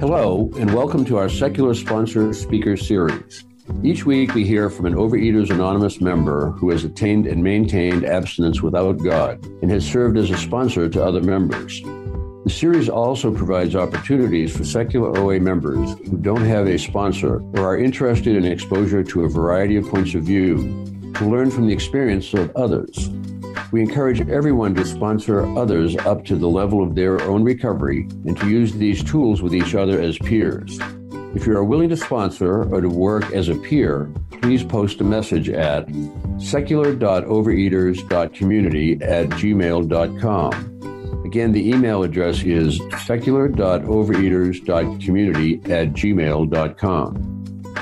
[0.00, 3.44] Hello, and welcome to our secular sponsor speaker series.
[3.82, 8.62] Each week, we hear from an Overeaters Anonymous member who has attained and maintained abstinence
[8.62, 11.82] without God and has served as a sponsor to other members.
[11.82, 17.66] The series also provides opportunities for secular OA members who don't have a sponsor or
[17.66, 20.58] are interested in exposure to a variety of points of view
[21.14, 23.10] to learn from the experience of others.
[23.70, 28.38] We encourage everyone to sponsor others up to the level of their own recovery and
[28.38, 30.78] to use these tools with each other as peers.
[31.34, 34.10] If you are willing to sponsor or to work as a peer,
[34.40, 35.86] please post a message at
[36.38, 41.24] secular.overeaters.community at gmail.com.
[41.26, 47.34] Again, the email address is secular.overeaters.community at gmail.com.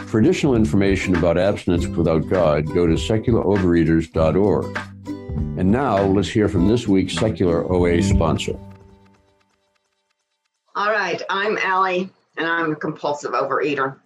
[0.09, 4.96] For additional information about abstinence without God, go to secularovereaters.org.
[5.37, 8.59] And now let's hear from this week's secular OA sponsor.
[10.75, 13.99] All right, I'm Allie and I'm a compulsive overeater.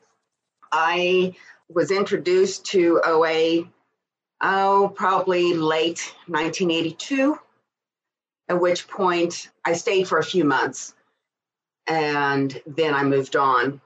[0.73, 1.35] I
[1.69, 3.69] was introduced to OA,
[4.41, 7.39] oh, probably late 1982,
[8.49, 10.95] at which point I stayed for a few months
[11.87, 13.81] and then I moved on.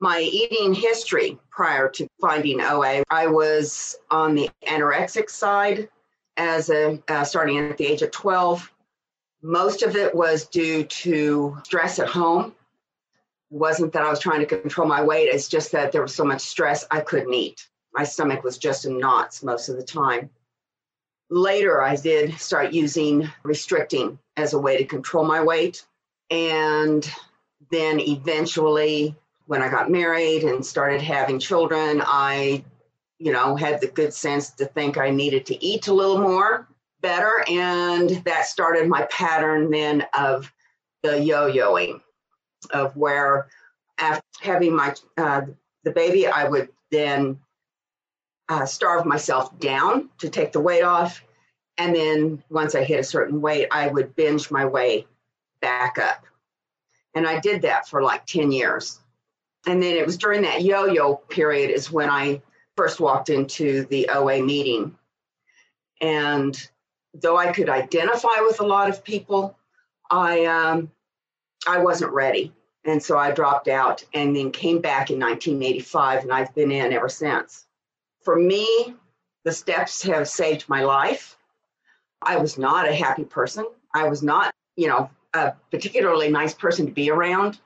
[0.00, 5.88] My eating history prior to finding OA, I was on the anorexic side
[6.38, 8.72] as a uh, starting at the age of 12.
[9.42, 12.54] Most of it was due to stress at home
[13.50, 16.14] it wasn't that I was trying to control my weight, it's just that there was
[16.14, 17.66] so much stress I couldn't eat.
[17.94, 20.30] My stomach was just in knots most of the time.
[21.30, 25.84] Later, I did start using restricting as a way to control my weight.
[26.30, 27.10] And
[27.70, 29.16] then eventually,
[29.46, 32.64] when I got married and started having children, I,
[33.18, 36.68] you know, had the good sense to think I needed to eat a little more
[37.00, 37.32] better.
[37.48, 40.52] And that started my pattern then of
[41.02, 42.00] the yo yoing
[42.72, 43.48] of where
[43.98, 45.42] after having my uh,
[45.84, 47.38] the baby, I would then
[48.48, 51.22] uh, starve myself down to take the weight off,
[51.76, 55.06] and then once I hit a certain weight, I would binge my way
[55.60, 56.24] back up,
[57.14, 59.00] and I did that for like ten years,
[59.66, 62.42] and then it was during that yo-yo period is when I
[62.78, 64.96] first walked into the OA meeting,
[66.00, 66.56] and
[67.12, 69.58] though I could identify with a lot of people,
[70.12, 70.92] I um,
[71.66, 72.52] I wasn't ready.
[72.84, 76.92] And so I dropped out and then came back in 1985, and I've been in
[76.92, 77.66] ever since.
[78.22, 78.94] For me,
[79.44, 81.36] the steps have saved my life.
[82.22, 83.66] I was not a happy person.
[83.92, 87.58] I was not, you know, a particularly nice person to be around.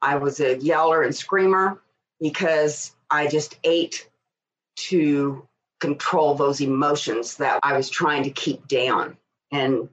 [0.00, 1.82] I was a yeller and screamer
[2.20, 4.08] because I just ate
[4.76, 5.46] to
[5.80, 9.16] control those emotions that I was trying to keep down.
[9.52, 9.88] And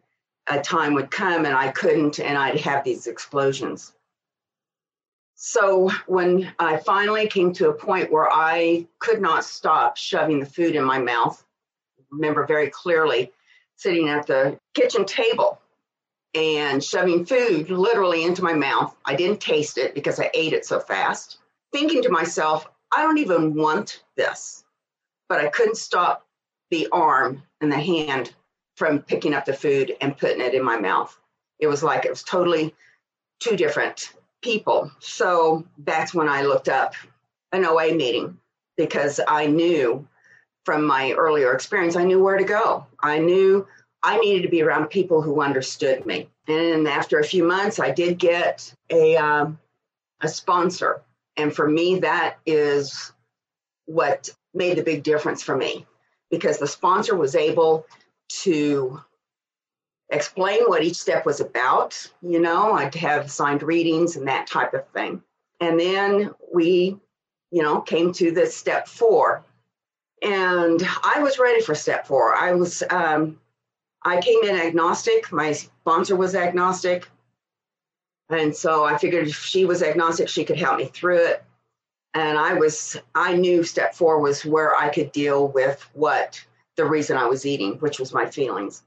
[0.48, 3.94] a time would come and I couldn't, and I'd have these explosions.
[5.36, 10.46] So when I finally came to a point where I could not stop shoving the
[10.46, 11.44] food in my mouth,
[12.12, 13.32] remember very clearly
[13.76, 15.60] sitting at the kitchen table
[16.36, 18.96] and shoving food literally into my mouth.
[19.06, 21.40] I didn't taste it because I ate it so fast.
[21.72, 24.64] Thinking to myself, I don't even want this.
[25.32, 26.28] But I couldn't stop
[26.72, 28.34] the arm and the hand
[28.76, 31.18] from picking up the food and putting it in my mouth.
[31.58, 32.76] It was like it was totally
[33.40, 34.12] two different
[34.42, 34.92] people.
[35.00, 36.96] So that's when I looked up
[37.54, 38.40] an OA meeting
[38.76, 40.06] because I knew
[40.66, 42.86] from my earlier experience, I knew where to go.
[43.02, 43.66] I knew
[44.04, 46.28] I needed to be around people who understood me.
[46.50, 49.58] And after a few months, I did get a, um,
[50.20, 51.02] a sponsor.
[51.38, 53.14] And for me, that is
[53.86, 55.86] what made the big difference for me
[56.30, 57.86] because the sponsor was able
[58.30, 59.02] to
[60.10, 62.10] explain what each step was about.
[62.22, 65.22] You know, I'd have signed readings and that type of thing.
[65.60, 66.98] And then we,
[67.52, 69.44] you know, came to the step four.
[70.22, 72.36] And I was ready for step four.
[72.36, 73.40] I was, um,
[74.04, 75.32] I came in agnostic.
[75.32, 77.10] My sponsor was agnostic.
[78.30, 81.44] And so I figured if she was agnostic, she could help me through it.
[82.14, 86.44] And I was, I knew step four was where I could deal with what
[86.76, 88.84] the reason I was eating, which was my feelings.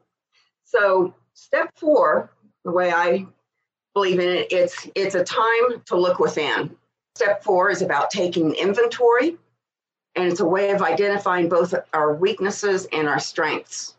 [0.64, 2.30] So step four,
[2.64, 3.26] the way I
[3.94, 6.76] believe in it, it's it's a time to look within.
[7.14, 9.36] Step four is about taking inventory,
[10.16, 13.96] and it's a way of identifying both our weaknesses and our strengths.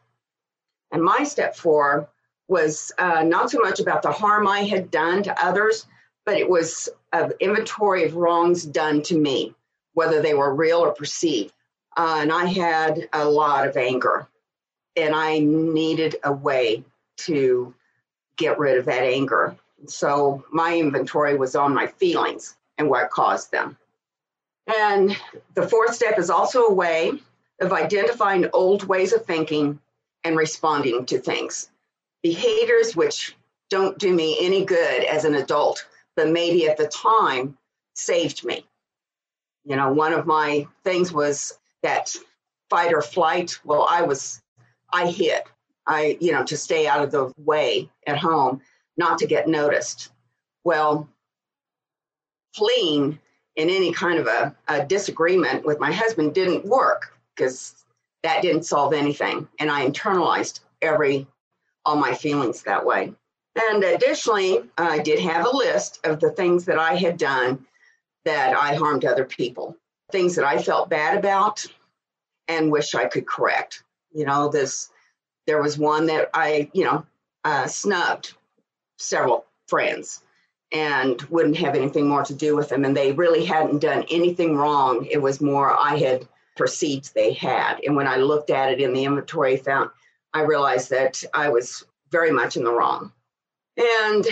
[0.92, 2.10] And my step four
[2.48, 5.88] was uh, not so much about the harm I had done to others,
[6.26, 9.54] but it was an inventory of wrongs done to me,
[9.94, 11.54] whether they were real or perceived.
[11.96, 14.28] Uh, and I had a lot of anger
[14.96, 16.84] and I needed a way
[17.18, 17.74] to
[18.38, 19.56] get rid of that anger
[19.88, 23.78] So my inventory was on my feelings and what caused them.
[24.68, 25.16] And
[25.54, 27.14] the fourth step is also a way
[27.62, 29.80] of identifying old ways of thinking
[30.24, 31.70] and responding to things.
[32.24, 33.36] Behaviors which
[33.70, 37.58] don't do me any good as an adult, but maybe at the time
[37.94, 38.66] saved me.
[39.64, 42.16] You know, one of my things was that
[42.70, 43.60] fight or flight.
[43.64, 44.42] Well, I was,
[44.94, 45.42] I hid.
[45.88, 48.62] I, you know, to stay out of the way at home,
[48.98, 50.12] not to get noticed.
[50.64, 51.08] Well,
[52.56, 53.20] fleeing
[53.56, 57.86] in any kind of a, a disagreement with my husband didn't work because
[58.24, 59.48] that didn't solve anything.
[59.60, 61.28] And I internalized every,
[61.86, 63.14] all my feelings that way.
[63.56, 67.66] And additionally, I did have a list of the things that I had done
[68.26, 69.78] that I harmed other people,
[70.12, 71.66] things that I felt bad about
[72.48, 73.84] and wish I could correct.
[74.12, 74.90] You know, this,
[75.48, 77.06] there was one that I, you know,
[77.44, 78.34] uh, snubbed
[78.98, 80.24] several friends
[80.72, 82.84] and wouldn't have anything more to do with them.
[82.84, 85.06] And they really hadn't done anything wrong.
[85.06, 87.80] It was more I had perceived they had.
[87.86, 89.92] And when I looked at it in the inventory, found
[90.34, 93.12] I realized that I was very much in the wrong.
[93.78, 94.26] And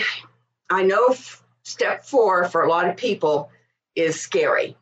[0.70, 1.14] I know
[1.62, 3.50] step four for a lot of people
[3.94, 4.76] is scary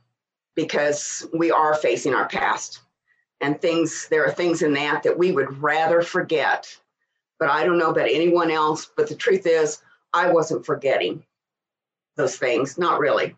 [0.55, 2.81] because we are facing our past.
[3.41, 6.79] And things there are things in that that we would rather forget.
[7.41, 9.83] But i don't know about anyone else but the truth is
[10.13, 11.25] i wasn't forgetting
[12.17, 13.35] those things not really.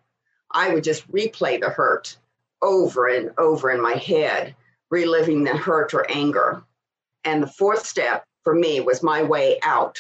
[0.50, 2.18] I would just replay the hurt
[2.62, 4.54] over and over in my head
[4.90, 6.62] reliving the hurt or anger.
[7.24, 9.98] And the fourth step for me was my way out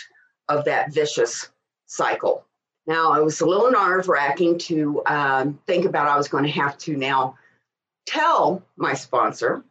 [0.48, 1.48] of that vicious
[1.86, 2.44] cycle
[2.86, 6.50] now, it was a little nerve wracking to um, think about I was going to
[6.50, 7.36] have to now
[8.06, 9.64] tell my sponsor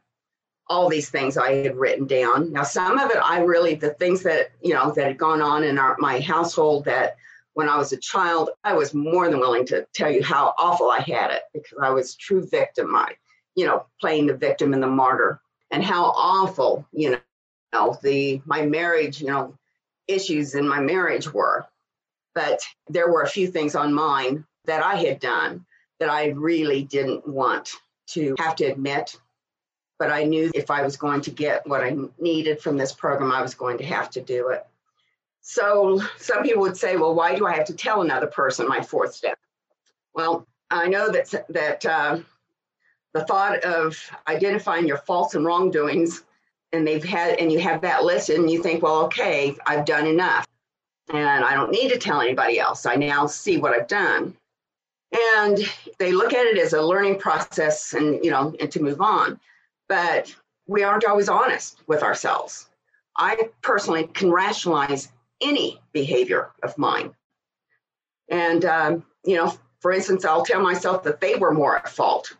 [0.68, 2.52] all these things I had written down.
[2.52, 5.64] Now, some of it I really, the things that, you know, that had gone on
[5.64, 7.18] in our, my household that
[7.54, 10.90] when I was a child, I was more than willing to tell you how awful
[10.90, 12.96] I had it because I was true victim.
[12.96, 13.14] I,
[13.56, 17.20] you know, playing the victim and the martyr and how awful, you
[17.72, 19.56] know, the, my marriage, you know,
[20.08, 21.66] issues in my marriage were.
[22.36, 25.66] But there were a few things on mine that I had done
[26.00, 27.72] that I really didn't want
[28.08, 29.20] to have to admit.
[30.00, 33.32] But I knew if I was going to get what I needed from this program,
[33.32, 34.66] I was going to have to do it.
[35.42, 38.82] So some people would say, well, why do I have to tell another person my
[38.82, 39.38] fourth step?
[40.14, 42.20] Well, I know that, that uh,
[43.14, 43.98] the thought of
[44.28, 46.24] identifying your faults and wrongdoings
[46.74, 50.06] and they've had and you have that list and you think well okay i've done
[50.08, 50.46] enough
[51.12, 52.86] and I don't need to tell anybody else.
[52.86, 54.36] I now see what I've done.
[55.36, 55.60] And
[56.00, 59.40] they look at it as a learning process and, you know, and to move on.
[59.88, 60.34] But
[60.66, 62.68] we aren't always honest with ourselves.
[63.18, 65.10] I personally can rationalize
[65.42, 67.14] any behavior of mine.
[68.30, 72.36] And, um, you know, for instance, I'll tell myself that they were more at fault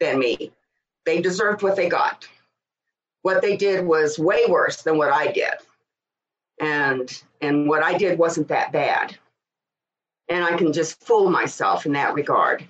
[0.00, 0.50] than me.
[1.04, 2.26] They deserved what they got.
[3.22, 5.54] What they did was way worse than what I did
[6.60, 9.16] and and what I did wasn't that bad.
[10.28, 12.64] And I can just fool myself in that regard.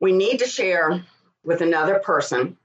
[0.00, 1.02] We need to share
[1.44, 2.58] with another person,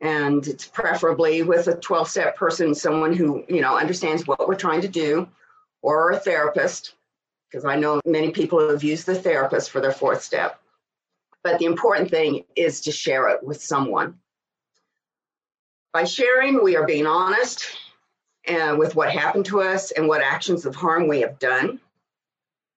[0.00, 4.54] and it's preferably with a 12 step person, someone who, you know, understands what we're
[4.54, 5.26] trying to do,
[5.82, 6.94] or a therapist,
[7.50, 10.60] because I know many people have used the therapist for their fourth step.
[11.42, 14.18] But the important thing is to share it with someone.
[15.98, 17.76] By sharing, we are being honest
[18.46, 21.80] and with what happened to us and what actions of harm we have done.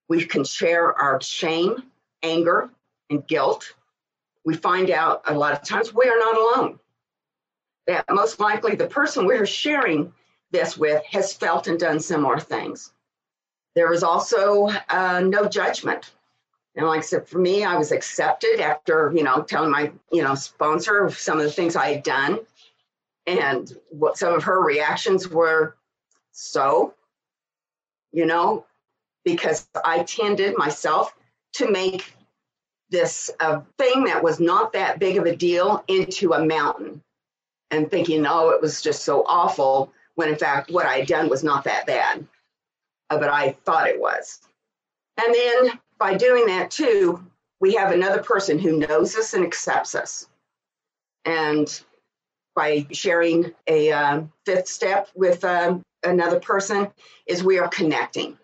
[0.09, 1.83] We can share our shame,
[2.23, 2.71] anger,
[3.11, 3.75] and guilt.
[4.43, 6.79] We find out a lot of times we are not alone.
[7.85, 10.11] That most likely the person we're sharing
[10.49, 12.91] this with has felt and done similar things.
[13.75, 16.11] There is also uh, no judgment.
[16.75, 20.23] And like I said, for me, I was accepted after, you know, telling my, you
[20.23, 22.39] know, sponsor some of the things I had done
[23.27, 25.75] and what some of her reactions were
[26.31, 26.93] so
[28.11, 28.65] you know
[29.23, 31.13] because i tended myself
[31.53, 32.15] to make
[32.89, 37.01] this uh, thing that was not that big of a deal into a mountain
[37.69, 41.29] and thinking oh it was just so awful when in fact what i had done
[41.29, 42.25] was not that bad
[43.09, 44.39] uh, but i thought it was.
[45.23, 47.23] And then by doing that too
[47.61, 50.27] we have another person who knows us and accepts us.
[51.23, 51.81] And
[52.55, 56.87] by sharing a uh, fifth step with um, another person
[57.27, 58.37] is we are connecting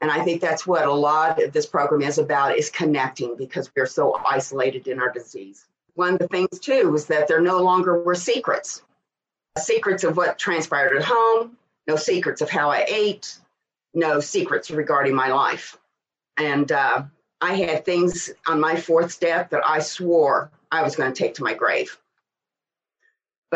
[0.00, 3.70] and i think that's what a lot of this program is about is connecting because
[3.74, 7.62] we're so isolated in our disease one of the things too is that there no
[7.62, 8.82] longer were secrets
[9.58, 11.56] secrets of what transpired at home
[11.86, 13.38] no secrets of how i ate
[13.96, 15.78] no secrets regarding my life.
[16.36, 17.04] And uh,
[17.40, 21.34] I had things on my fourth step that I swore I was going to take
[21.34, 21.98] to my grave.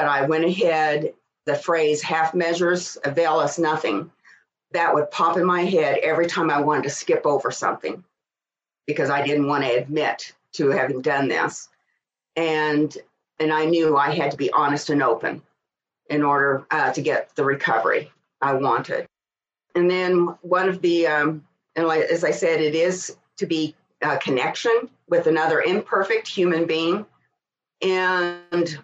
[0.01, 1.13] But I went ahead,
[1.45, 4.11] the phrase half measures avail us nothing,
[4.73, 8.03] that would pop in my head every time I wanted to skip over something
[8.87, 11.69] because I didn't want to admit to having done this.
[12.35, 12.97] And
[13.41, 15.43] and I knew I had to be honest and open
[16.09, 19.07] in order uh, to get the recovery I wanted.
[19.75, 23.77] And then one of the, um, and like, as I said, it is to be
[24.01, 27.05] a connection with another imperfect human being.
[27.83, 28.79] And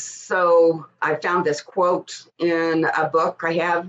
[0.00, 3.88] so I found this quote in a book I have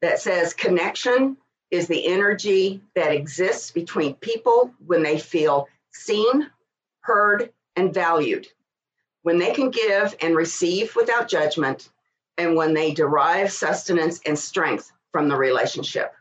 [0.00, 1.36] that says, Connection
[1.70, 6.50] is the energy that exists between people when they feel seen,
[7.00, 8.48] heard, and valued
[9.22, 11.90] when they can give and receive without judgment,
[12.38, 16.12] and when they derive sustenance and strength from the relationship.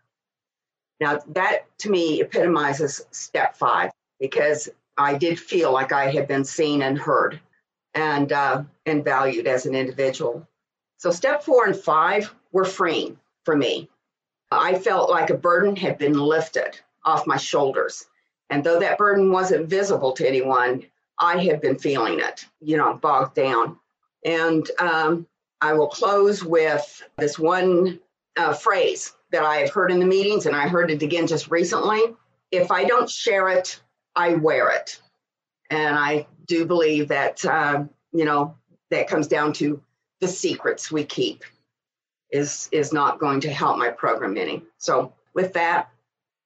[0.99, 6.45] Now, that to me epitomizes step five because I did feel like I had been
[6.45, 7.39] seen and heard
[7.93, 10.47] and, uh, and valued as an individual.
[10.97, 13.89] So, step four and five were freeing for me.
[14.51, 18.05] I felt like a burden had been lifted off my shoulders.
[18.49, 20.85] And though that burden wasn't visible to anyone,
[21.17, 23.79] I had been feeling it, you know, bogged down.
[24.25, 25.25] And um,
[25.61, 27.99] I will close with this one
[28.35, 31.49] uh, phrase that I have heard in the meetings, and I heard it again just
[31.49, 32.01] recently.
[32.51, 33.79] If I don't share it,
[34.15, 34.99] I wear it.
[35.71, 38.55] And I do believe that, uh, you know,
[38.89, 39.81] that comes down to
[40.19, 41.43] the secrets we keep
[42.29, 44.63] is is not going to help my program any.
[44.77, 45.89] So with that,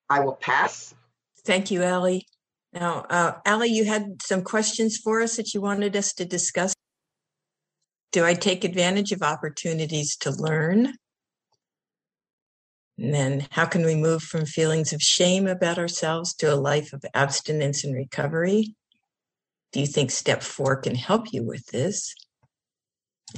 [0.09, 0.93] I will pass.
[1.43, 2.27] Thank you, Allie.
[2.71, 6.73] Now, uh, Allie, you had some questions for us that you wanted us to discuss.
[8.11, 10.93] Do I take advantage of opportunities to learn?
[12.97, 16.93] And then, how can we move from feelings of shame about ourselves to a life
[16.93, 18.75] of abstinence and recovery?
[19.75, 22.15] Do you think step four can help you with this?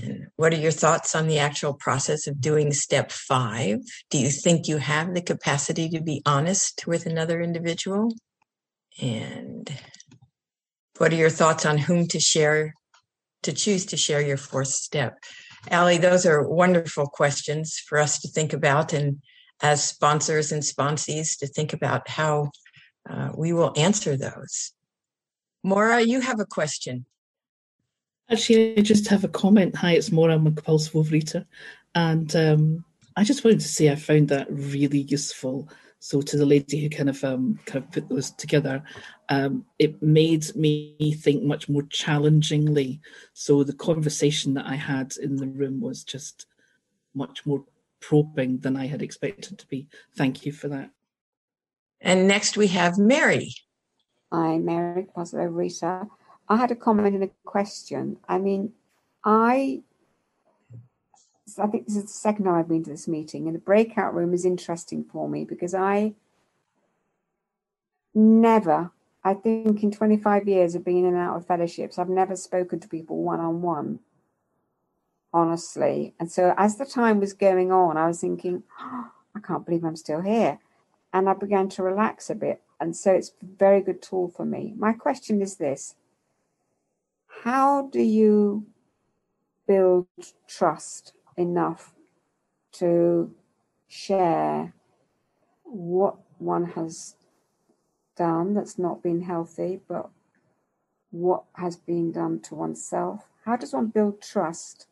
[0.03, 3.79] And what are your thoughts on the actual process of doing step five?
[4.12, 8.13] Do you think you have the capacity to be honest with another individual?
[9.01, 9.67] And
[11.00, 12.75] what are your thoughts on whom to share,
[13.41, 15.17] to choose to share your fourth step?
[15.72, 19.24] Allie, those are wonderful questions for us to think about, and
[19.63, 22.51] as sponsors and sponsees, to think about how
[23.10, 24.74] uh, we will answer those.
[25.64, 27.06] Maura, you have a question.
[28.30, 29.76] Actually, I just have a comment.
[29.78, 30.34] Hi, it's Maura.
[30.34, 31.46] I'm a compulsive overeater.
[31.96, 32.86] And um,
[33.16, 36.90] I just wanted to say I found that really useful so to the lady who
[36.90, 38.84] kind of um, kind of put those together,
[39.30, 43.02] um, it made me think much more challengingly.
[43.34, 46.46] So the conversation that I had in the room was just
[47.16, 47.64] much more
[48.00, 49.88] probing than I had expected to be.
[50.16, 50.92] Thank you for that.
[52.00, 53.54] And next we have Mary.
[54.32, 56.08] Hi, Mary, positive Rita.
[56.50, 58.18] I had a comment and a question.
[58.28, 58.74] I mean,
[59.24, 59.84] I
[61.58, 64.14] I think this is the second time I've been to this meeting, and the breakout
[64.14, 66.14] room is interesting for me because I
[68.14, 68.92] never,
[69.24, 72.82] I think in 25 years of being in and out of fellowships, I've never spoken
[72.82, 74.00] to people one on one,
[75.34, 76.16] honestly.
[76.20, 79.86] And so as the time was going on, I was thinking, oh, I can't believe
[79.86, 80.60] I'm still here.
[81.14, 82.62] And I began to relax a bit.
[82.80, 84.74] And so it's a very good tool for me.
[84.78, 85.96] My question is this
[87.44, 88.68] How do you
[89.68, 90.08] build
[90.48, 91.94] trust enough
[92.74, 93.34] to
[93.88, 94.74] share
[95.64, 97.16] what one has
[98.16, 100.10] done that's not been healthy, but
[101.12, 103.30] what has been done to oneself.
[103.46, 104.88] How does one build trust?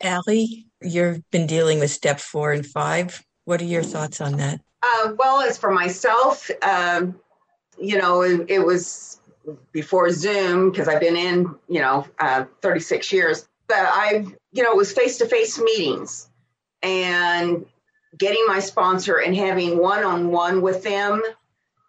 [0.00, 3.24] Allie, you've been dealing with step four and five.
[3.44, 4.60] What are your thoughts on that?
[4.82, 7.18] Uh, well, as for myself, um,
[7.78, 9.20] you know, it, it, was
[9.72, 14.72] before Zoom because I've been in, you know, uh, 36 years but I, you know,
[14.72, 16.28] it was face to face meetings
[16.82, 17.64] and
[18.18, 21.22] getting my sponsor and having one on one with them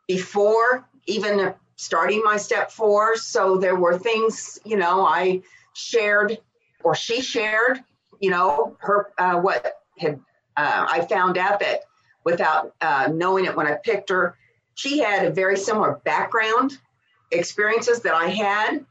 [0.08, 3.18] before even starting my step four.
[3.18, 5.42] So there were things, you know, I
[5.74, 6.38] shared
[6.86, 7.84] or she shared,
[8.22, 10.22] you know, her, uh, what had,
[10.56, 11.82] uh, I found out that
[12.24, 14.38] without uh, knowing it when I picked her,
[14.76, 16.78] she had a very similar background
[17.32, 18.86] experiences that I had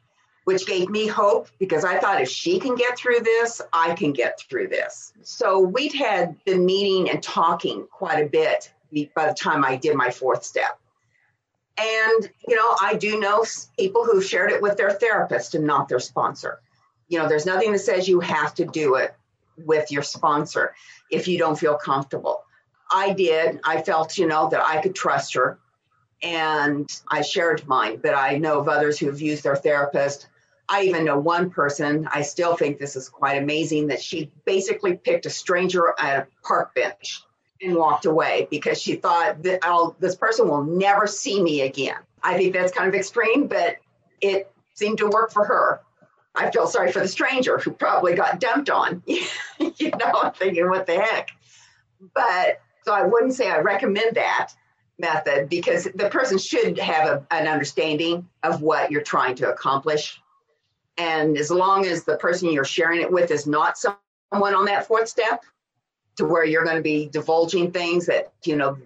[0.44, 4.12] which gave me hope because I thought if she can get through this, I can
[4.12, 5.12] get through this.
[5.22, 8.72] So we'd had been meeting and talking quite a bit
[9.14, 10.78] by the time I did my fourth step.
[11.78, 13.44] And, you know, I do know
[13.78, 16.60] people who shared it with their therapist and not their sponsor.
[17.08, 19.14] You know, there's nothing that says you have to do it
[19.56, 20.74] with your sponsor
[21.10, 22.41] if you don't feel comfortable.
[22.92, 23.60] I did.
[23.64, 25.58] I felt, you know, that I could trust her
[26.22, 30.28] and I shared mine, but I know of others who have used their therapist.
[30.68, 34.96] I even know one person, I still think this is quite amazing, that she basically
[34.96, 37.22] picked a stranger at a park bench
[37.60, 41.98] and walked away because she thought that I'll, this person will never see me again.
[42.22, 43.78] I think that's kind of extreme, but
[44.20, 45.80] it seemed to work for her.
[46.34, 50.86] I feel sorry for the stranger who probably got dumped on, you know, thinking, what
[50.86, 51.30] the heck?
[52.14, 54.52] But so I wouldn't say I recommend that
[54.98, 60.20] method because the person should have a, an understanding of what you're trying to accomplish.
[60.98, 64.86] And as long as the person you're sharing it with is not someone on that
[64.86, 65.44] fourth step,
[66.16, 68.76] to where you're going to be divulging things that, you know,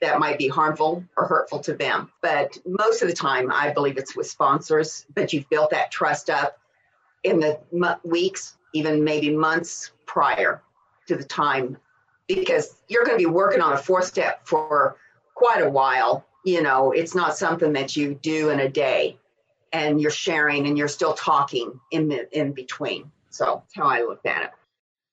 [0.00, 2.10] that might be harmful or hurtful to them.
[2.20, 6.28] But most of the time, I believe it's with sponsors, but you've built that trust
[6.28, 6.58] up
[7.22, 7.60] in the
[8.02, 10.60] weeks, even maybe months prior
[11.06, 11.76] to the time,
[12.34, 14.96] because you're going to be working on a fourth step for
[15.34, 16.24] quite a while.
[16.44, 19.18] You know, it's not something that you do in a day
[19.72, 23.10] and you're sharing and you're still talking in the in between.
[23.30, 24.50] So that's how I looked at it.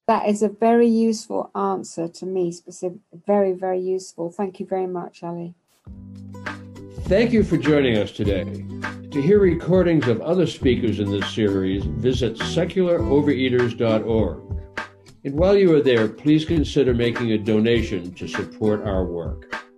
[0.07, 2.97] That is a very useful answer to me, specific.
[3.27, 4.31] Very, very useful.
[4.31, 5.53] Thank you very much, Allie.
[7.03, 8.65] Thank you for joining us today.
[9.11, 14.48] To hear recordings of other speakers in this series, visit secularovereaters.org.
[15.25, 19.68] And while you are there, please consider making a donation to support our work.